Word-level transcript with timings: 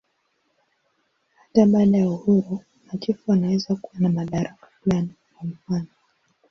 Hata 1.37 1.65
baada 1.65 1.97
ya 1.97 2.09
uhuru, 2.09 2.59
machifu 2.85 3.31
wanaweza 3.31 3.75
kuwa 3.75 3.99
na 4.01 4.09
madaraka 4.09 4.67
fulani, 4.67 5.09
kwa 5.37 5.47
mfanof. 5.47 5.87